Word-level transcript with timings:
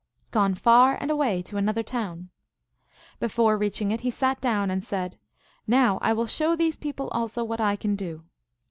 Gone 0.31 0.55
far 0.55 0.97
and 0.99 1.11
away 1.11 1.43
to 1.43 1.57
another 1.57 1.83
town. 1.83 2.29
Before 3.19 3.55
reach 3.55 3.83
ing 3.83 3.91
it 3.91 4.01
he 4.01 4.09
sat 4.09 4.41
down, 4.41 4.71
and 4.71 4.83
said," 4.83 5.15
Now 5.67 5.99
I 6.01 6.11
will 6.11 6.25
show 6.25 6.55
these 6.55 6.75
people 6.75 7.07
also 7.09 7.43
what 7.43 7.61
I 7.61 7.75
can 7.75 7.95
do." 7.95 8.23